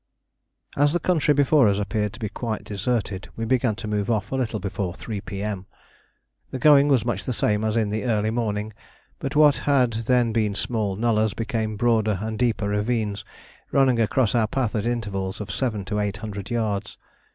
[0.75, 4.31] As the country before us appeared to be quite deserted, we began to move off
[4.31, 5.67] a little before 3 P.M.
[6.49, 8.73] The going was much the same as in the early morning,
[9.19, 13.23] but what had then been small nullahs became broader and deeper ravines,
[13.71, 16.97] running across our path at intervals of seven to eight hundred yards.